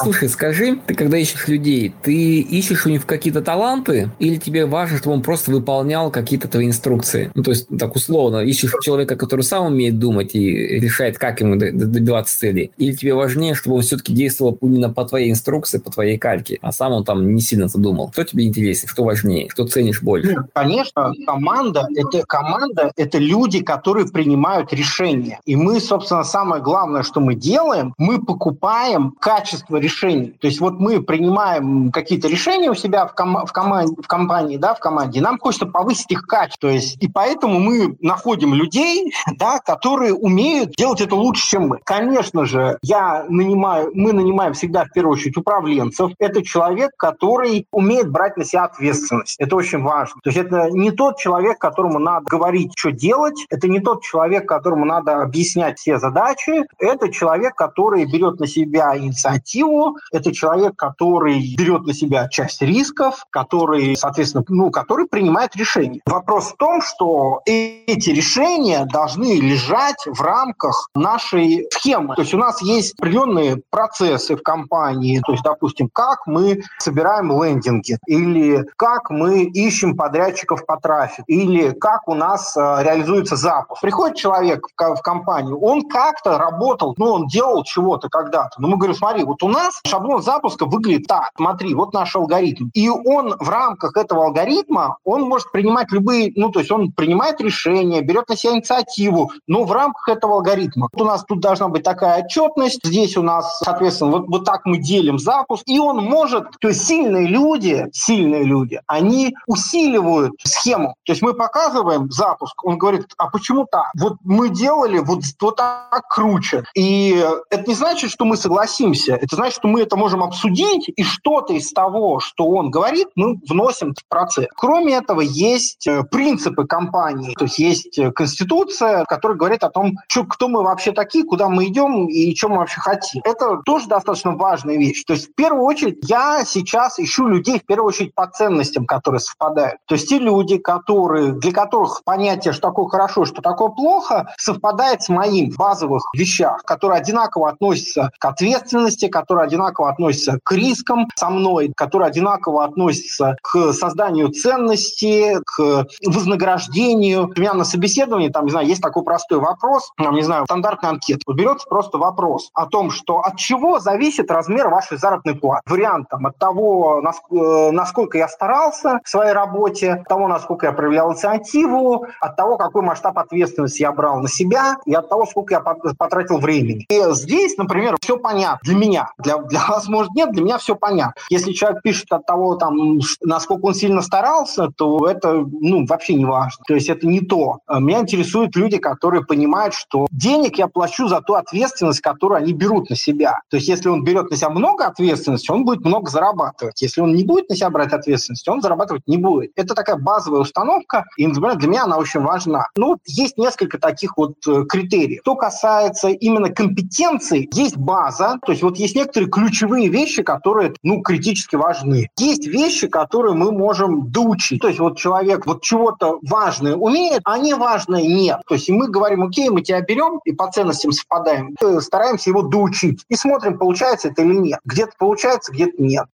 [0.07, 4.99] Слушай, скажи, ты когда ищешь людей, ты ищешь у них какие-то таланты или тебе важно,
[4.99, 7.33] чтобы он просто выполнял какие-то твои инструкции?
[7.35, 11.57] Ну, то есть, так условно, ищешь человека, который сам умеет думать и решает, как ему
[11.57, 12.71] добиваться целей?
[12.77, 16.71] Или тебе важнее, чтобы он все-таки действовал именно по твоей инструкции, по твоей кальке, а
[16.71, 18.13] сам он там не сильно задумал?
[18.13, 20.29] Что тебе интереснее, что важнее, что ценишь больше?
[20.29, 25.41] Нет, конечно, команда это, команда– это люди, которые принимают решения.
[25.47, 30.37] И мы, собственно, самое главное, что мы делаем, мы покупаем качество решения решений.
[30.41, 34.57] То есть вот мы принимаем какие-то решения у себя в, ком- в, команде, в компании,
[34.57, 36.69] да, в команде, нам хочется повысить их качество.
[36.69, 41.81] То есть, и поэтому мы находим людей, да, которые умеют делать это лучше, чем мы.
[41.85, 46.13] Конечно же, я нанимаю, мы нанимаем всегда в первую очередь управленцев.
[46.19, 49.37] Это человек, который умеет брать на себя ответственность.
[49.39, 50.21] Это очень важно.
[50.23, 53.47] То есть это не тот человек, которому надо говорить, что делать.
[53.51, 56.65] Это не тот человек, которому надо объяснять все задачи.
[56.79, 63.25] Это человек, который берет на себя инициативу, это человек, который берет на себя часть рисков,
[63.31, 66.01] который, соответственно, ну, который принимает решения.
[66.07, 72.15] Вопрос в том, что эти решения должны лежать в рамках нашей схемы.
[72.15, 77.31] То есть у нас есть определенные процессы в компании, то есть, допустим, как мы собираем
[77.43, 83.81] лендинги, или как мы ищем подрядчиков по трафику, или как у нас э, реализуется запуск.
[83.83, 88.61] Приходит человек в, компанию, он как-то работал, ну, он делал чего-то когда-то.
[88.61, 91.31] Но мы говорим, смотри, вот у нас нас шаблон запуска выглядит так.
[91.37, 92.71] Смотри, вот наш алгоритм.
[92.75, 97.41] И он в рамках этого алгоритма, он может принимать любые, ну, то есть он принимает
[97.41, 100.89] решения, берет на себя инициативу, но в рамках этого алгоритма.
[100.93, 104.65] Вот у нас тут должна быть такая отчетность, здесь у нас, соответственно, вот, вот так
[104.65, 110.97] мы делим запуск, и он может, то есть сильные люди, сильные люди, они усиливают схему.
[111.05, 113.91] То есть мы показываем запуск, он говорит, а почему так?
[113.99, 116.65] Вот мы делали вот, вот так круче.
[116.75, 121.03] И это не значит, что мы согласимся, это значит, что мы это можем обсудить, и
[121.03, 124.47] что-то из того, что он говорит, мы вносим в процесс.
[124.57, 129.95] Кроме этого, есть э, принципы компании, то есть есть э, конституция, которая говорит о том,
[130.09, 133.23] что, кто мы вообще такие, куда мы идем и что мы вообще хотим.
[133.25, 135.05] Это тоже достаточно важная вещь.
[135.05, 139.21] То есть в первую очередь я сейчас ищу людей, в первую очередь по ценностям, которые
[139.21, 139.79] совпадают.
[139.87, 145.03] То есть те люди, которые, для которых понятие, что такое хорошо, что такое плохо, совпадает
[145.03, 151.09] с моим в базовых вещах, которые одинаково относятся к ответственности, которые одинаково относятся к рискам
[151.15, 157.33] со мной, которые одинаково относятся к созданию ценности, к вознаграждению.
[157.37, 160.91] У меня на собеседовании, там, не знаю, есть такой простой вопрос, там, не знаю, стандартная
[160.91, 161.21] анкета.
[161.33, 165.63] Берется просто вопрос о том, что от чего зависит размер вашей заработной платы.
[165.67, 170.73] Вариант там, от того, э, насколько я старался в своей работе, от того, насколько я
[170.73, 175.55] проявлял инициативу, от того, какой масштаб ответственности я брал на себя, и от того, сколько
[175.55, 176.85] я потратил времени.
[176.89, 179.11] И здесь, например, все понятно для меня.
[179.19, 181.21] Для, для вас, может, нет, для меня все понятно.
[181.31, 186.25] Если человек пишет от того, там, насколько он сильно старался, то это ну, вообще не
[186.25, 186.63] важно.
[186.67, 187.59] То есть это не то.
[187.67, 192.53] А меня интересуют люди, которые понимают, что денег я плачу за ту ответственность, которую они
[192.53, 193.41] берут на себя.
[193.51, 196.81] То есть если он берет на себя много ответственности, он будет много зарабатывать.
[196.83, 199.53] Если он не будет на себя брать ответственность, он зарабатывать не будет.
[199.57, 202.69] Это такая базовая установка, и, например, для меня она очень важна.
[202.77, 205.21] Ну, есть несколько таких вот э, критериев.
[205.23, 211.03] Что касается именно компетенций, есть база, то есть вот есть некоторые ключевые вещи, которые, ну,
[211.03, 212.09] критически важны.
[212.19, 214.61] Есть вещи, которые мы можем доучить.
[214.61, 218.41] То есть вот человек вот чего-то важное умеет, а не важное нет.
[218.49, 223.05] То есть мы говорим, окей, мы тебя берем и по ценностям совпадаем, стараемся его доучить.
[223.09, 224.61] И смотрим, получается это или нет.
[224.65, 226.07] Где-то получается, где-то нет.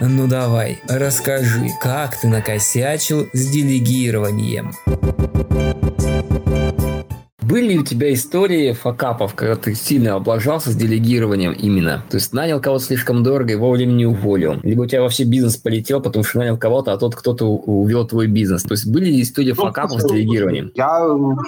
[0.00, 4.72] Ну давай, расскажи, как ты накосячил с делегированием.
[7.50, 12.04] Были ли у тебя истории факапов, когда ты сильно облажался с делегированием именно?
[12.08, 14.60] То есть нанял кого-то слишком дорого и вовремя не уволил.
[14.62, 18.28] Либо у тебя вообще бизнес полетел, потому что нанял кого-то, а тот кто-то увел твой
[18.28, 18.62] бизнес.
[18.62, 20.70] То есть были ли истории ну, факапов с делегированием?
[20.76, 21.00] Я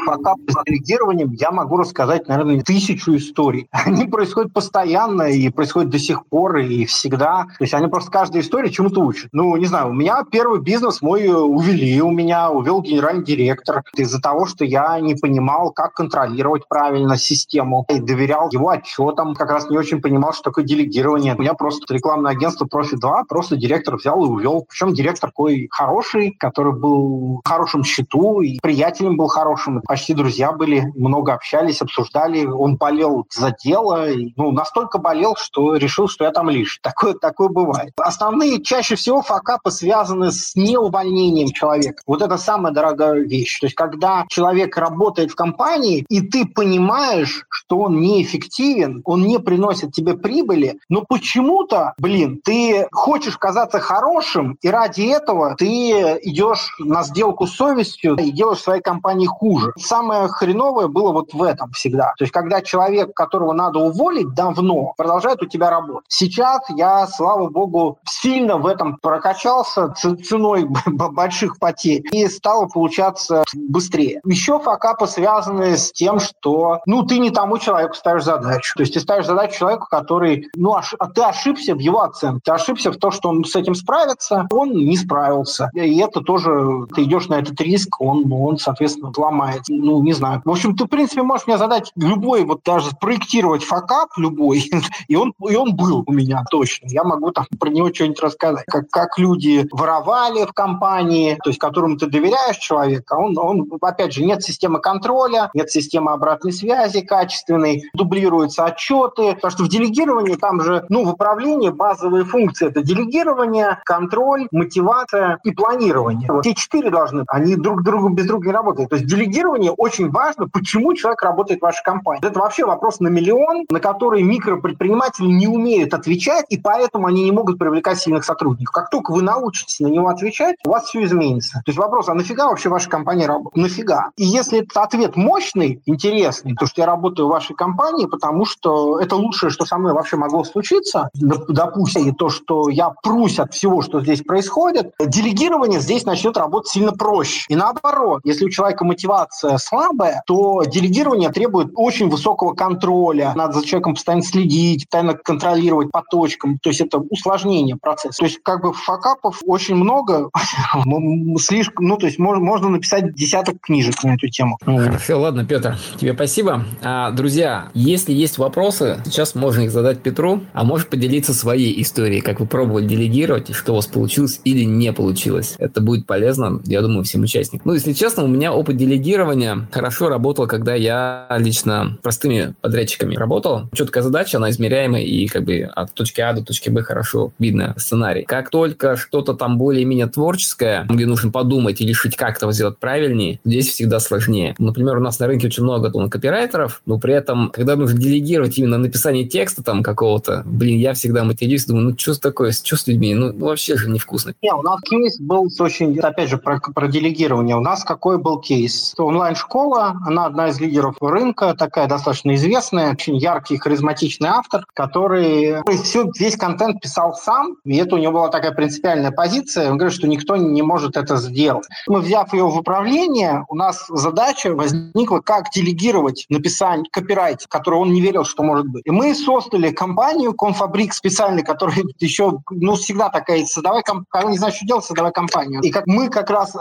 [0.04, 3.68] факап с делегированием я могу рассказать, наверное, тысячу историй.
[3.72, 7.44] Они происходят постоянно и происходят до сих пор и всегда.
[7.58, 9.28] То есть они просто каждая история чему-то учат.
[9.32, 14.20] Ну, не знаю, у меня первый бизнес мой увели, у меня увел генеральный директор из-за
[14.20, 19.34] того, что я не понимал, как контролировать контролировать правильно систему и доверял его отчетам.
[19.34, 21.34] Как раз не очень понимал, что такое делегирование.
[21.34, 24.64] У меня просто рекламное агентство «Профи 2», просто директор взял и увел.
[24.68, 30.52] Причем директор такой хороший, который был в хорошем счету, и приятелем был хорошим, почти друзья
[30.52, 32.44] были, много общались, обсуждали.
[32.44, 36.78] Он болел за дело, и, ну, настолько болел, что решил, что я там лишь.
[36.82, 37.92] Такое, такое бывает.
[37.96, 42.02] Основные чаще всего факапы связаны с неувольнением человека.
[42.06, 43.60] Вот это самая дорогая вещь.
[43.60, 49.38] То есть, когда человек работает в компании, и ты понимаешь, что он неэффективен, он не
[49.38, 56.74] приносит тебе прибыли, но почему-то, блин, ты хочешь казаться хорошим, и ради этого ты идешь
[56.78, 59.72] на сделку с совестью и делаешь своей компании хуже.
[59.78, 62.12] Самое хреновое было вот в этом всегда.
[62.18, 66.04] То есть, когда человек, которого надо уволить давно, продолжает у тебя работать.
[66.08, 74.20] Сейчас я, слава богу, сильно в этом прокачался ценой больших потерь и стало получаться быстрее.
[74.24, 78.74] Еще факапы связаны с тем, что ну ты не тому человеку ставишь задачу.
[78.76, 80.94] То есть ты ставишь задачу человеку, который, ну, ош...
[80.98, 84.46] А ты ошибся в его оценке, ты ошибся в том, что он с этим справится,
[84.50, 85.70] он не справился.
[85.74, 89.72] И это тоже, ты идешь на этот риск, он, он соответственно, ломается.
[89.72, 90.42] Ну, не знаю.
[90.44, 94.70] В общем, ты, в принципе, можешь мне задать любой, вот даже спроектировать факап любой,
[95.08, 96.88] и он, и он был у меня точно.
[96.88, 98.64] Я могу там про него что-нибудь рассказать.
[98.66, 104.12] Как, как люди воровали в компании, то есть которому ты доверяешь человека, он, он, опять
[104.12, 110.36] же, нет системы контроля, нет системы обратной связи качественной, дублируются отчеты, потому что в делегировании
[110.36, 116.30] там же, ну, в управлении базовые функции– это делегирование, контроль, мотивация и планирование.
[116.30, 118.90] Вот эти четыре должны, они друг другу без друга не работают.
[118.90, 122.26] То есть делегирование очень важно, почему человек работает в вашей компании.
[122.26, 127.32] Это вообще вопрос на миллион, на который микропредприниматели не умеют отвечать, и поэтому они не
[127.32, 128.72] могут привлекать сильных сотрудников.
[128.72, 131.62] Как только вы научитесь на него отвечать, у вас все изменится.
[131.64, 133.56] То есть вопрос, а нафига вообще ваша компания работает?
[133.56, 134.10] Нафига?
[134.16, 139.00] И если этот ответ мощный, интересный, то, что я работаю в вашей компании, потому что
[139.00, 143.54] это лучшее, что со мной вообще могло случиться, допустим, и то, что я прусь от
[143.54, 147.44] всего, что здесь происходит, делегирование здесь начнет работать сильно проще.
[147.48, 153.32] И наоборот, если у человека мотивация слабая, то делегирование требует очень высокого контроля.
[153.34, 156.58] Надо за человеком постоянно следить, постоянно контролировать по точкам.
[156.58, 158.18] То есть это усложнение процесса.
[158.18, 160.30] То есть как бы факапов очень много,
[161.38, 164.58] слишком, ну то есть можно, можно написать десяток книжек на эту тему.
[164.64, 166.64] Хорошо, ладно, Петр, тебе спасибо.
[166.82, 172.20] А, друзья, если есть вопросы, сейчас можно их задать Петру, а можешь поделиться своей историей,
[172.20, 175.54] как вы пробовали делегировать, что у вас получилось или не получилось.
[175.58, 177.62] Это будет полезно, я думаю, всем участникам.
[177.66, 183.68] Ну, если честно, у меня опыт делегирования хорошо работал, когда я лично простыми подрядчиками работал.
[183.72, 187.74] Четкая задача, она измеряемая, и как бы от точки А до точки Б хорошо видно
[187.76, 188.24] сценарий.
[188.24, 193.40] Как только что-то там более-менее творческое, где нужно подумать и решить, как это сделать правильнее,
[193.44, 194.54] здесь всегда сложнее.
[194.58, 198.58] Например, у нас на рынке очень много там, копирайтеров, но при этом, когда нужно делегировать
[198.58, 202.88] именно написание текста там какого-то, блин, я всегда матерюсь, думаю, ну что такое, что с
[202.88, 204.34] людьми, ну, ну вообще же невкусно.
[204.42, 207.56] Не, у нас кейс был очень, опять же, про, про делегирование.
[207.56, 208.94] У нас какой был кейс?
[208.98, 216.10] Онлайн-школа, она одна из лидеров рынка, такая достаточно известная, очень яркий, харизматичный автор, который все,
[216.18, 219.70] весь контент писал сам, и это у него была такая принципиальная позиция.
[219.70, 221.66] Он говорит, что никто не может это сделать.
[221.86, 227.92] Мы, взяв ее в управление, у нас задача возникла, как делегировать написание копирайт, который он
[227.92, 228.82] не верил, что может быть.
[228.86, 234.52] И мы создали компанию Конфабрик специальный, который еще, ну, всегда такая, создавай компанию, не знаю,
[234.52, 235.60] что делать, создавай компанию.
[235.62, 236.58] И как мы как раз э,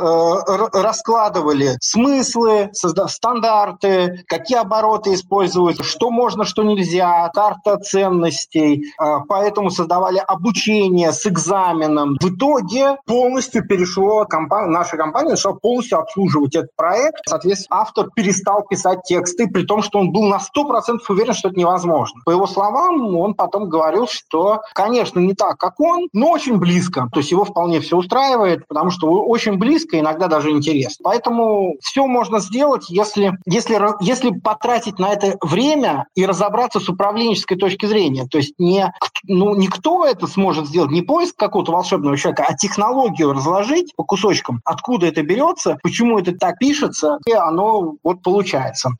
[0.73, 8.93] раскладывали смыслы, стандарты, какие обороты используют, что можно, что нельзя, карта ценностей.
[8.99, 12.17] Э, поэтому создавали обучение с экзаменом.
[12.21, 17.21] В итоге полностью перешло, компания, наша компания начала полностью обслуживать этот проект.
[17.27, 21.59] Соответственно, автор перестал писать тексты, при том, что он был на 100% уверен, что это
[21.59, 22.21] невозможно.
[22.25, 27.07] По его словам, он потом говорил, что, конечно, не так, как он, но очень близко.
[27.13, 31.03] То есть его вполне все устраивает, потому что очень близко, иногда даже интересно.
[31.03, 37.57] Поэтому все можно сделать, если, если, если потратить на это время и разобраться с управленческой
[37.57, 38.27] точки зрения.
[38.27, 38.91] То есть не,
[39.23, 44.61] ну, никто это сможет сделать, не поиск какого-то волшебного человека, а технологию разложить по кусочкам,
[44.65, 48.30] откуда это берется, почему это так пишется, и оно вот получается.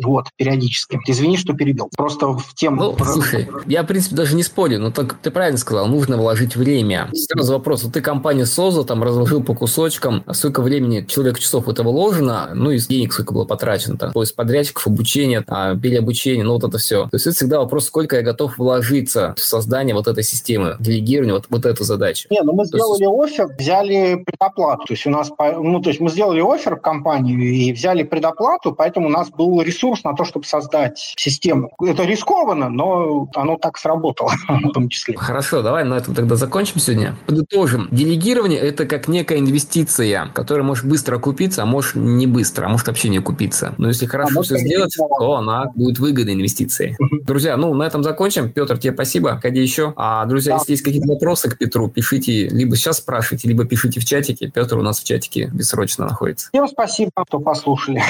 [0.04, 1.00] Вот, периодически.
[1.08, 1.90] Извини, что перебил.
[1.96, 2.96] Просто в тему.
[2.98, 6.56] Ну, слушай, я, в принципе, даже не спорю, но так ты правильно сказал, нужно вложить
[6.56, 7.10] время.
[7.14, 11.68] Сразу вопрос, вот ты компанию создал, там разложил по кусочкам, а сколько времени, человек часов
[11.68, 16.54] это вложено, ну и денег сколько было потрачено, там, поиск подрядчиков, обучение, а, переобучение, ну
[16.54, 17.04] вот это все.
[17.04, 21.36] То есть это всегда вопрос, сколько я готов вложиться в создание вот этой системы, делегирование,
[21.36, 22.28] вот, вот эту задачу.
[22.30, 23.40] Не, ну мы то сделали есть...
[23.40, 27.40] офер, взяли предоплату, то есть у нас, ну то есть мы сделали офер в компанию
[27.40, 31.72] и взяли предоплату, поэтому у нас был был ресурс на то, чтобы создать систему.
[31.82, 35.18] Это рискованно, но оно так сработало в том числе.
[35.18, 37.16] Хорошо, давай на этом тогда закончим сегодня.
[37.26, 37.88] Подытожим.
[37.92, 42.88] Делегирование– это как некая инвестиция, которая может быстро окупиться, а может не быстро, а может
[42.88, 43.74] вообще не окупиться.
[43.78, 46.96] Но если хорошо а все сделать, то она будет выгодной инвестицией.
[47.24, 48.52] Друзья, ну на этом закончим.
[48.52, 49.40] Петр, тебе спасибо.
[49.42, 49.94] Ходи еще.
[49.96, 50.60] А, друзья, да.
[50.60, 54.50] если есть какие-то вопросы к Петру, пишите, либо сейчас спрашивайте, либо пишите в чатике.
[54.54, 56.50] Петр у нас в чатике бессрочно находится.
[56.50, 58.02] Всем спасибо, кто послушали.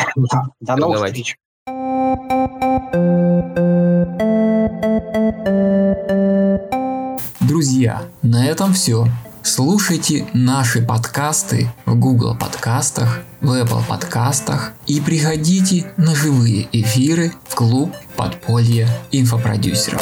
[0.59, 1.23] До новых Давайте.
[1.23, 1.37] встреч.
[7.39, 9.07] Друзья, на этом все.
[9.41, 17.55] Слушайте наши подкасты в Google подкастах, в Apple подкастах и приходите на живые эфиры в
[17.55, 20.01] клуб подполья инфопродюсеров.